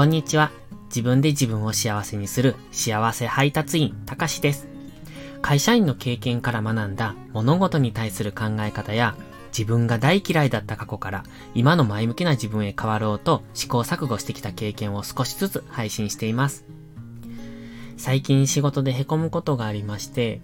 [0.00, 0.50] こんにちは。
[0.86, 4.66] 自分で自分を幸せにする幸せ配達員、たかしです。
[5.42, 9.14] 会社員の経験から学んだ物事に対する考え方や
[9.48, 11.24] 自分が大嫌いだった過去から
[11.54, 16.64] 今の前向きな自分へ変わろうと試行錯誤してきた経験を少しずつ配信しています。
[17.98, 20.40] 最近仕事で凹むことがありまして、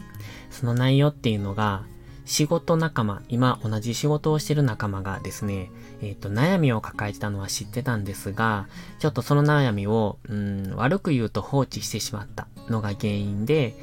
[0.50, 1.84] その内容っていうのが
[2.26, 5.70] 仕事仲間、今同じ仕事をしてる仲間がですね、
[6.02, 8.66] えっ、ー、と、悩みを抱えてたのは知ってたんですが、
[8.98, 13.76] ちょっとその悩みを、うん、悪く言うと放置してしまったのが原因で、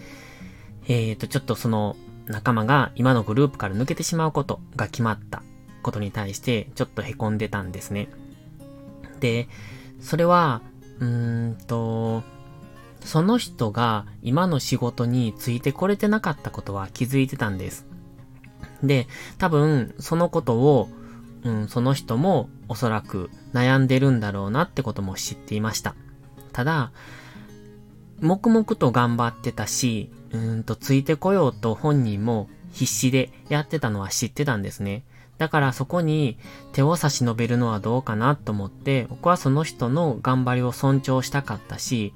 [0.89, 1.95] えっ、ー、と、ちょっとその
[2.27, 5.41] 仲間が今のグループから抜けてしまうことが決まった
[5.81, 8.09] ことに対して、ちょっと凹んでたんですね。
[9.21, 9.47] で、
[10.01, 10.61] それは、
[10.99, 12.23] うーんと、
[13.05, 17.92] その人が今の仕事についてこれてなかったことは気づいてたんです。
[18.81, 20.89] で、多分、そのことを、
[21.43, 25.95] うん、その人もおそらく悩んでるんだろうなってことも知っていました。
[26.53, 26.91] ただ、
[28.21, 35.03] 黙々と頑張ってたし、うんとついてこようと本人も必死でやってたのは知ってたんですね。
[35.37, 36.37] だからそこに
[36.71, 42.13] 手を差し伸べるのはどうかなと思って、僕はその人の頑張りを尊重したかったし、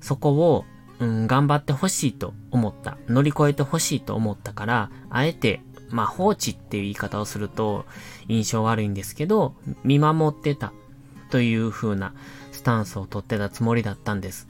[0.00, 0.64] そこを、
[0.98, 2.96] うん、頑張ってほしいと思った。
[3.08, 7.84] 乗り越えてほしいと思ったから、あえてまあ放置っていう言い方をすると
[8.28, 10.72] 印象悪いんですけど、見守ってた
[11.30, 12.14] という風な
[12.52, 14.48] スタンスをとってたつもりだったんです。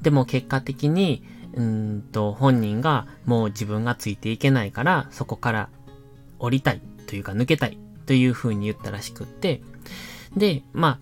[0.00, 1.22] でも結果的に、
[1.54, 5.68] うんと本人がもう自分がついていけないからそこから
[6.38, 7.76] 降りたいというか抜けたい
[8.06, 9.62] という風に言ったらしくって、
[10.36, 10.98] で、ま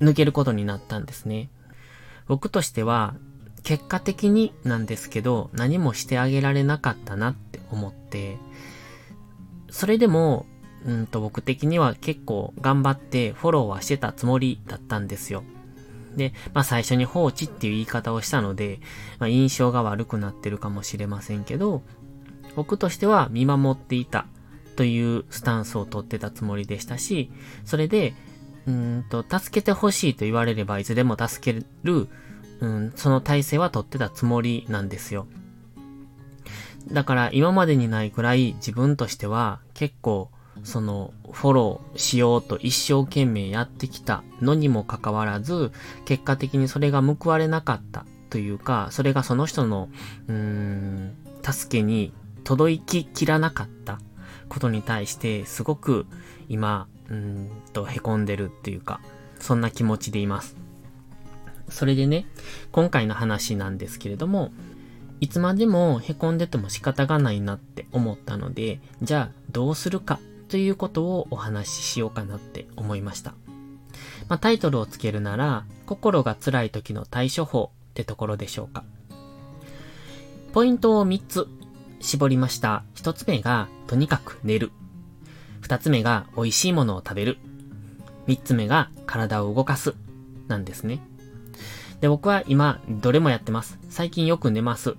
[0.00, 1.50] あ、抜けることになったんですね。
[2.28, 3.14] 僕としては、
[3.66, 8.38] 結果的になんですけど、何もしてあげられなかったなって思って、
[9.70, 10.46] それでも、
[10.84, 15.42] うんと僕的には結構頑張ってフォローはしてたつもりだったんですよ。
[16.14, 18.78] で、まあ最初に放置っていう言い方をしたので、
[19.18, 21.82] まあ印象が悪くなってるかもしれませんけど、
[22.54, 24.28] 僕としては見守っていた
[24.76, 27.32] というスタンスをとってたつもりでしたし、
[27.64, 28.14] それで、
[28.68, 32.08] うんと、助けてほしいと言われればいつでも助ける
[32.60, 35.26] うん、その体制は取ってたつもりなんですよ。
[36.90, 40.30] だから今までにないくらい自分としては結構
[40.62, 45.72] そのフォローしようと一生懸命やってきたのにもかかわらず
[46.04, 49.88] 結果的にそれが報われなかったというかそれがその人の
[50.28, 52.12] うーん助けに
[52.44, 53.98] 届ききらなかった
[54.48, 56.06] ことに対してすごく
[56.48, 59.00] 今うんと凹んでるっていうか
[59.38, 60.56] そんな気持ちでいます。
[61.76, 62.24] それでね、
[62.72, 64.50] 今回の話なんですけれども、
[65.20, 73.34] いつまでも凹んでても仕方がないなって思ったので、じゃあどうするかということをお話ししようかなって思いました。
[74.30, 78.82] まあ、タイトルをつけるなら、心が辛い時の対処法ってところでしょうか。
[80.54, 81.46] ポイントを3つ
[82.00, 82.84] 絞りました。
[82.94, 84.72] 1つ目が、とにかく寝る。
[85.60, 87.36] 2つ目が、美味しいものを食べる。
[88.28, 89.94] 3つ目が、体を動かす。
[90.48, 91.02] なんですね。
[92.00, 93.78] で、僕は今、どれもやってます。
[93.88, 94.96] 最近よく寝ます。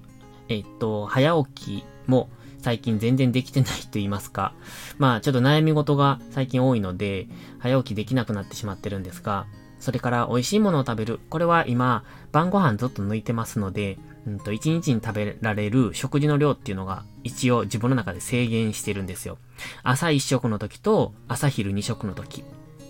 [0.49, 4.53] えっと、早起きも最近全然できてないと言いますか。
[4.97, 7.27] まあ、ちょっと悩み事が最近多いので、
[7.59, 9.45] 早起きできなくなってしまってるんですが、
[9.79, 11.19] それから美味しいものを食べる。
[11.29, 19.37] これは今、晩ご飯ずっと抜いてますので、うんと、1日に食べられる食事の量っていうのが一応自分の中で制限してるんですよ。
[19.83, 22.43] 朝1食の時と朝昼2食の時。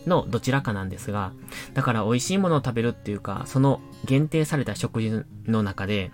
[0.07, 1.33] のどちらかなんですが、
[1.73, 6.11] だから美味しいものを食べるっていうか、その限定された食事の中で、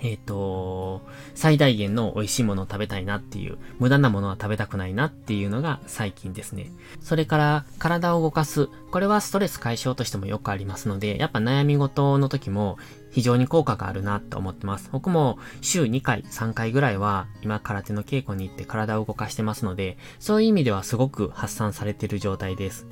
[0.00, 1.02] えっ、ー、と、
[1.34, 6.70] 最大限の美味しいものを食べたいなっていう、無駄なものは食べたくないなっていうのが最近ですね。
[7.00, 8.68] それから体を動かす。
[8.90, 12.78] これはストレス解消としてもよくありますので、やっぱ悩み事の時も
[13.10, 14.88] 非常に効果があるなと思ってます。
[14.92, 22.86] 僕も週2回、3回ぐらいは今空手の稽古に行って体を動かしてますので、そういう意味ではすごく発散されてる状態です。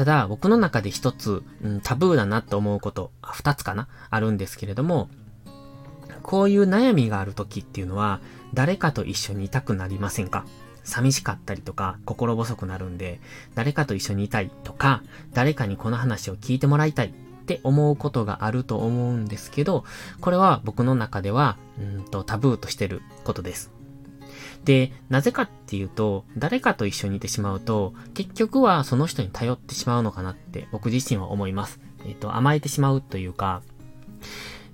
[0.00, 5.10] ただ、僕の中で一つ、うん、タブーだなと思うこと、二つかなあるんですけれども、
[6.22, 8.22] こういう悩みがある時っていうのは、
[8.54, 10.46] 誰かと一緒にいたくなりませんか？
[10.84, 13.20] 寂しかったりとか、心細くなるんで、
[13.54, 15.02] 誰かと一緒にいたいとか、
[15.34, 17.12] 誰かにこの話を聞いてもらいたいっ
[17.44, 19.84] て思うことがあると思うんですけど、
[20.22, 23.70] これは僕の中では、うんとタブーとしてることです。
[24.64, 31.80] で、なぜかっていうと、誰かと一緒にいてしまうと、結局はその人に頼ってしまうのかなって僕自身は思います。
[32.06, 33.62] えっ、と、甘えてしまうというか、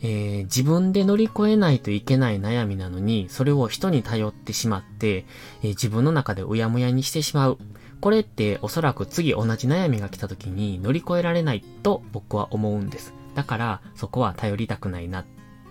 [0.02, 5.24] えー、自分で乗り越えないといけない悩みなのに、それを人に頼ってしまって、
[5.62, 7.58] えー、自分の中でうやむやにしてしまう。
[8.00, 13.14] これっておそらく次同じ悩みが来た時に乗り越えられないと僕は思うんです。
[13.34, 15.24] だからそこは頼りたくないな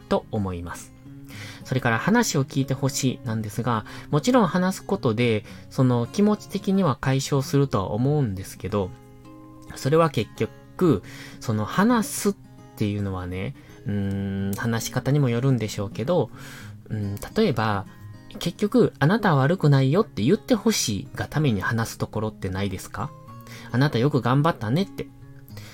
[0.09, 0.94] と思います。
[1.63, 8.89] それから話を聞いてほしいなんですが、もちろん話すことで、その気持ち的には解消するとは思うんですけど、
[9.75, 11.03] それは結局、
[11.39, 12.35] その話すっ
[12.75, 13.55] ていうのはね、
[13.85, 16.29] うーん、話し方にもよるんでしょうけど、
[16.89, 17.85] うん、例えば、
[18.37, 23.09] 結局、あなたは悪くないよって言ってほしいがために話すところってないですか？
[23.71, 25.07] あなたよく頑張ったねって。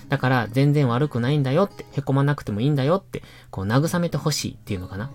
[0.09, 5.09] だから全然悪くないんだよって、凹まなくてもいいんだよって、こう慰めてほしいっていうのかな？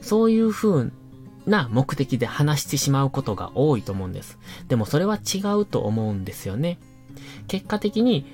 [0.00, 0.90] そういう風
[1.46, 4.38] な目的で話してしまうことが多いと思うんです。
[4.68, 6.78] でもそれは違うと思うんですよね。
[7.46, 8.26] 結果的に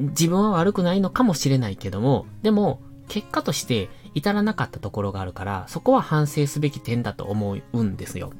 [0.00, 8.32] 自分は悪くないのかもしれないけども、でも結果として至らなかったところがあるから、そこは反省すべき点だと思うんですよ。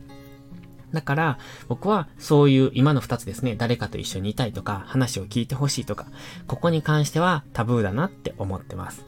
[0.92, 1.38] だから、
[1.68, 6.06] 僕はそういう今の二つですね、誰かと一緒にいたいとか、話を聞いてほしいとか、
[6.46, 9.04] ここに関してはタブーだなって思ってます。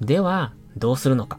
[0.00, 1.38] では、どうするのか。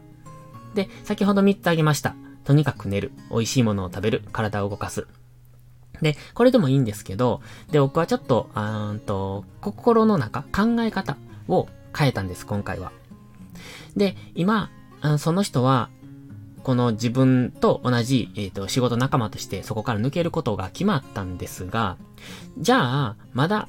[0.74, 2.14] で、先ほど3つ挙げました。
[2.44, 3.12] とにかく寝る。
[3.30, 4.22] 美味しいものを食べる。
[4.32, 5.06] 体を動かす。
[6.00, 11.16] で、これでもいいんですけど、で、僕はちょっと、あーんと、心の中、考え方
[11.48, 12.92] を変えたんです、今回は。
[13.96, 14.70] で、今、
[15.18, 15.90] その人は、
[16.62, 21.96] この自分と同じ、えっ、ー、と、仕事仲間としてそこから抜けることが決まったんですが、
[22.58, 23.68] じゃあ、まだ、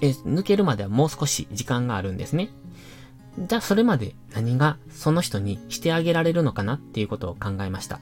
[0.00, 2.50] え、抜けるまではもう少し時間があるんですね。
[3.46, 8.00] じゃあ、それまで何がその人にしてあげられるのかなっていうことを考えました。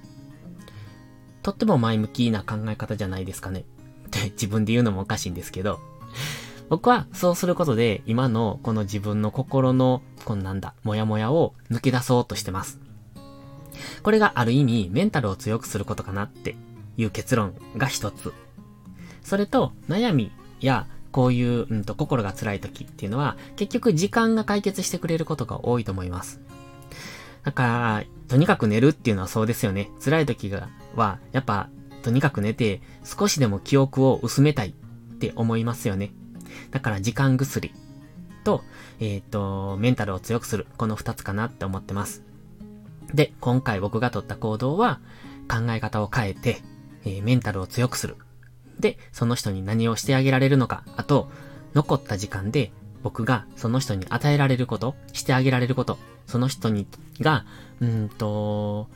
[1.42, 3.60] とっても前向きな考え方じゃないですかね。
[3.60, 3.64] っ
[4.10, 5.78] て自分で言うのもおかしいんですけど、
[6.68, 12.80] 僕はそうすることで今のこの自分の心の、こんなんだ、もやもやを抜け出そうとしてます。
[14.02, 16.56] これがある意味メンタルを強くすることかなって
[16.96, 18.32] いう結論が一つ。
[19.22, 26.40] それと悩みやこういう、うんと、心が辛い時っていうのは結局時間が解決してくれることが多いと思います。
[27.46, 29.88] だから、とにかく寝るっていうのはそうですよね。
[30.04, 31.68] 辛い時が、は、やっぱ、
[32.02, 34.72] とにかく寝て、少しでも記憶を薄めたいっ
[35.18, 36.10] て思いますよね。
[36.72, 37.72] だから時間薬
[38.42, 38.64] と、
[38.98, 40.66] えっ、ー、と、メンタルを強くする。
[40.76, 42.24] この二つかなって思ってます。
[43.14, 44.98] で、今回僕が取った行動は、
[45.48, 46.62] 考え方を変えて、
[47.04, 48.16] えー、メンタルを強くする。
[48.78, 50.84] で、その人に何をしてあげられるのか。
[50.96, 51.30] あと、
[51.74, 56.86] 残った時間で僕がその人に与えられること、してあげられること、その人に、
[57.20, 57.44] が、
[57.80, 58.88] うんと、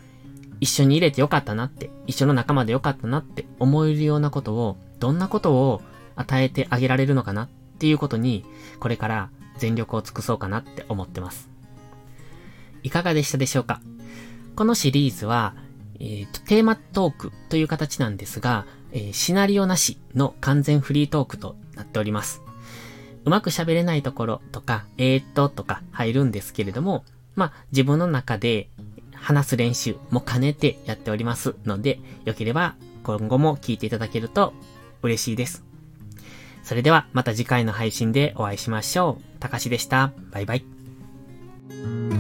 [0.60, 5.80] 一緒に入れてよかったなって、一緒の仲間でよかったなって思えるようなことを、どんなことを
[6.16, 7.48] 与えてあげられるのかなっ
[7.78, 8.44] ていうことに、
[8.78, 11.48] これから全力を尽くそうかなって思ってます。
[12.82, 13.80] いかがでしたでしょうか？
[14.56, 15.54] このシリーズは、
[15.98, 22.42] えーと、テーマトークという形なんですが、えー、シナリオなしの完全フリートークとなっております。
[23.24, 27.04] うまく喋れないところとか、えー、っととか入るんですけれども、
[27.34, 28.68] まあ、自分の中で
[29.14, 34.52] 話す練習も兼ねてやっておりますので、よければ今後も聞いていただけると
[35.02, 35.64] 嬉しいです。
[36.62, 39.40] それではまた次回の配信でお会いしましょう。
[39.40, 40.12] たかしでした。
[40.30, 42.19] バイバイ。